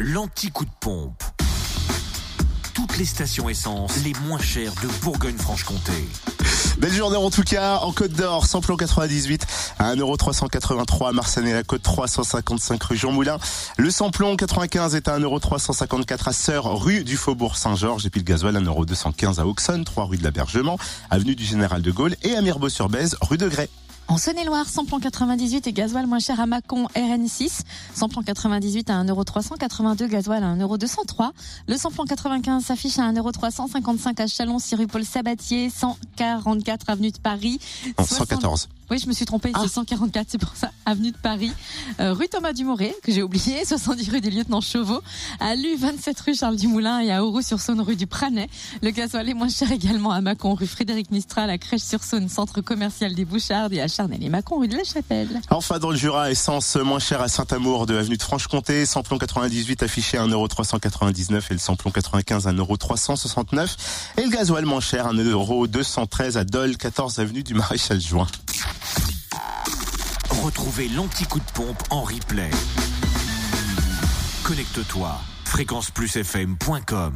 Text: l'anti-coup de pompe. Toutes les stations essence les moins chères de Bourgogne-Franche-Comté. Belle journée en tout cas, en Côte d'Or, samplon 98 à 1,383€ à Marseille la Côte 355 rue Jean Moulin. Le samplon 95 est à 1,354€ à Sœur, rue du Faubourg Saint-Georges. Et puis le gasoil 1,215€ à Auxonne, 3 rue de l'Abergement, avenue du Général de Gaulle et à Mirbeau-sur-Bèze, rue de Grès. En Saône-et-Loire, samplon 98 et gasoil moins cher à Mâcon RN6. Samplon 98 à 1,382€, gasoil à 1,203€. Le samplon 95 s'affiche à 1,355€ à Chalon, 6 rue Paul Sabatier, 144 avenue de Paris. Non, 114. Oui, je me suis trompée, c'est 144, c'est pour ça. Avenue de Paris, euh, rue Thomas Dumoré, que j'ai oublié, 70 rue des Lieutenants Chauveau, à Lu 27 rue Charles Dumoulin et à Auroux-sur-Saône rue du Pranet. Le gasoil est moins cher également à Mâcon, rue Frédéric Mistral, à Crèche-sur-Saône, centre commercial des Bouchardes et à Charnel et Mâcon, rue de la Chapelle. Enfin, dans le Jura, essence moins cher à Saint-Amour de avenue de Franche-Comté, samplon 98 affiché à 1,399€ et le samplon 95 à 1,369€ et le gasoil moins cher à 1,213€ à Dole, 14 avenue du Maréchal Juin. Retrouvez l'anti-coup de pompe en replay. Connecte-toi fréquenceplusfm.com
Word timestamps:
l'anti-coup 0.00 0.64
de 0.64 0.70
pompe. 0.80 1.22
Toutes 2.72 2.96
les 2.96 3.04
stations 3.04 3.50
essence 3.50 4.02
les 4.02 4.14
moins 4.26 4.40
chères 4.40 4.72
de 4.82 4.88
Bourgogne-Franche-Comté. 5.02 5.92
Belle 6.78 6.92
journée 6.92 7.18
en 7.18 7.28
tout 7.28 7.42
cas, 7.42 7.76
en 7.80 7.92
Côte 7.92 8.12
d'Or, 8.12 8.46
samplon 8.46 8.78
98 8.78 9.46
à 9.78 9.94
1,383€ 9.94 11.08
à 11.08 11.12
Marseille 11.12 11.52
la 11.52 11.62
Côte 11.62 11.82
355 11.82 12.82
rue 12.82 12.96
Jean 12.96 13.12
Moulin. 13.12 13.36
Le 13.76 13.90
samplon 13.90 14.36
95 14.36 14.94
est 14.94 15.06
à 15.06 15.18
1,354€ 15.18 16.28
à 16.28 16.32
Sœur, 16.32 16.80
rue 16.80 17.04
du 17.04 17.18
Faubourg 17.18 17.56
Saint-Georges. 17.56 18.06
Et 18.06 18.10
puis 18.10 18.20
le 18.20 18.24
gasoil 18.24 18.56
1,215€ 18.56 19.38
à 19.38 19.46
Auxonne, 19.46 19.84
3 19.84 20.06
rue 20.06 20.16
de 20.16 20.24
l'Abergement, 20.24 20.78
avenue 21.10 21.34
du 21.34 21.44
Général 21.44 21.82
de 21.82 21.90
Gaulle 21.90 22.16
et 22.22 22.34
à 22.34 22.40
Mirbeau-sur-Bèze, 22.40 23.16
rue 23.20 23.36
de 23.36 23.48
Grès. 23.48 23.68
En 24.10 24.16
Saône-et-Loire, 24.16 24.68
samplon 24.68 24.98
98 24.98 25.68
et 25.68 25.72
gasoil 25.72 26.04
moins 26.08 26.18
cher 26.18 26.40
à 26.40 26.46
Mâcon 26.46 26.88
RN6. 26.96 27.60
Samplon 27.94 28.22
98 28.22 28.90
à 28.90 29.04
1,382€, 29.04 30.08
gasoil 30.08 30.42
à 30.42 30.48
1,203€. 30.56 31.30
Le 31.68 31.76
samplon 31.76 32.04
95 32.06 32.64
s'affiche 32.64 32.98
à 32.98 33.02
1,355€ 33.12 34.20
à 34.20 34.26
Chalon, 34.26 34.58
6 34.58 34.74
rue 34.74 34.86
Paul 34.88 35.04
Sabatier, 35.04 35.70
144 35.70 36.90
avenue 36.90 37.12
de 37.12 37.18
Paris. 37.18 37.60
Non, 38.00 38.04
114. 38.04 38.68
Oui, 38.90 38.98
je 38.98 39.06
me 39.06 39.12
suis 39.12 39.24
trompée, 39.24 39.52
c'est 39.60 39.68
144, 39.68 40.26
c'est 40.28 40.38
pour 40.38 40.56
ça. 40.56 40.72
Avenue 40.84 41.12
de 41.12 41.16
Paris, 41.16 41.52
euh, 42.00 42.12
rue 42.12 42.26
Thomas 42.26 42.52
Dumoré, 42.52 42.92
que 43.04 43.12
j'ai 43.12 43.22
oublié, 43.22 43.64
70 43.64 44.10
rue 44.10 44.20
des 44.20 44.30
Lieutenants 44.30 44.60
Chauveau, 44.60 45.00
à 45.38 45.54
Lu 45.54 45.76
27 45.78 46.18
rue 46.20 46.34
Charles 46.34 46.56
Dumoulin 46.56 46.98
et 46.98 47.12
à 47.12 47.24
Auroux-sur-Saône 47.24 47.80
rue 47.82 47.94
du 47.94 48.08
Pranet. 48.08 48.50
Le 48.82 48.90
gasoil 48.90 49.28
est 49.28 49.34
moins 49.34 49.48
cher 49.48 49.70
également 49.70 50.10
à 50.10 50.20
Mâcon, 50.20 50.54
rue 50.54 50.66
Frédéric 50.66 51.12
Mistral, 51.12 51.50
à 51.50 51.58
Crèche-sur-Saône, 51.58 52.28
centre 52.28 52.62
commercial 52.62 53.14
des 53.14 53.24
Bouchardes 53.24 53.72
et 53.72 53.80
à 53.80 53.86
Charnel 53.86 54.24
et 54.24 54.28
Mâcon, 54.28 54.58
rue 54.58 54.66
de 54.66 54.76
la 54.76 54.82
Chapelle. 54.82 55.40
Enfin, 55.50 55.78
dans 55.78 55.90
le 55.90 55.96
Jura, 55.96 56.32
essence 56.32 56.74
moins 56.74 56.98
cher 56.98 57.20
à 57.20 57.28
Saint-Amour 57.28 57.86
de 57.86 57.96
avenue 57.96 58.16
de 58.16 58.22
Franche-Comté, 58.22 58.86
samplon 58.86 59.18
98 59.18 59.84
affiché 59.84 60.18
à 60.18 60.26
1,399€ 60.26 61.42
et 61.50 61.54
le 61.54 61.60
samplon 61.60 61.92
95 61.92 62.48
à 62.48 62.52
1,369€ 62.52 63.76
et 64.16 64.22
le 64.24 64.30
gasoil 64.30 64.64
moins 64.64 64.80
cher 64.80 65.06
à 65.06 65.12
1,213€ 65.12 66.36
à 66.36 66.44
Dole, 66.44 66.76
14 66.76 67.20
avenue 67.20 67.44
du 67.44 67.54
Maréchal 67.54 68.00
Juin. 68.00 68.26
Retrouvez 70.42 70.88
l'anti-coup 70.88 71.38
de 71.38 71.50
pompe 71.52 71.82
en 71.90 72.02
replay. 72.02 72.50
Connecte-toi 74.42 75.20
fréquenceplusfm.com 75.44 77.12